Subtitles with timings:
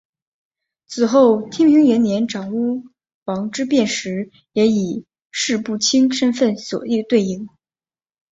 [0.87, 2.87] 此后天平元年长屋
[3.25, 7.47] 王之变时也以式部卿身份所对应。